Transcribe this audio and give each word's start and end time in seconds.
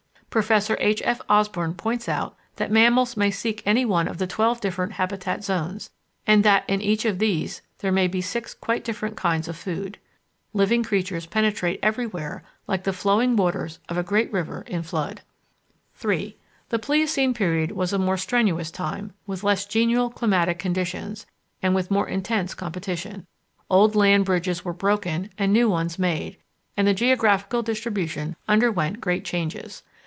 Professor 0.31 0.77
H. 0.79 1.01
F. 1.03 1.19
Osborn 1.27 1.73
points 1.73 2.07
out 2.07 2.37
that 2.55 2.71
mammals 2.71 3.17
may 3.17 3.29
seek 3.29 3.61
any 3.65 3.83
one 3.83 4.07
of 4.07 4.17
the 4.17 4.25
twelve 4.25 4.61
different 4.61 4.93
habitat 4.93 5.43
zones, 5.43 5.89
and 6.25 6.45
that 6.45 6.63
in 6.69 6.81
each 6.81 7.03
of 7.03 7.19
these 7.19 7.61
there 7.79 7.91
may 7.91 8.07
be 8.07 8.21
six 8.21 8.53
quite 8.53 8.85
different 8.85 9.17
kinds 9.17 9.49
of 9.49 9.57
food. 9.57 9.97
Living 10.53 10.83
creatures 10.83 11.25
penetrate 11.25 11.81
everywhere 11.83 12.45
like 12.65 12.85
the 12.85 12.91
overflowing 12.91 13.35
waters 13.35 13.79
of 13.89 13.97
a 13.97 14.03
great 14.03 14.31
river 14.31 14.61
in 14.67 14.81
flood.§ 14.83 15.21
3 15.99 16.37
The 16.69 16.79
Pliocene 16.79 17.33
period 17.33 17.73
was 17.73 17.91
a 17.91 17.99
more 17.99 18.15
strenuous 18.15 18.71
time, 18.71 19.11
with 19.27 19.43
less 19.43 19.65
genial 19.65 20.09
climatic 20.09 20.57
conditions, 20.57 21.25
and 21.61 21.75
with 21.75 21.91
more 21.91 22.07
intense 22.07 22.53
competition. 22.53 23.27
Old 23.69 23.97
land 23.97 24.23
bridges 24.23 24.63
were 24.63 24.71
broken 24.71 25.29
and 25.37 25.51
new 25.51 25.69
ones 25.69 25.99
made, 25.99 26.37
and 26.77 26.87
the 26.87 26.93
geographical 26.93 27.61
distribution 27.61 28.37
underwent 28.47 29.01
great 29.01 29.25
changes. 29.25 29.83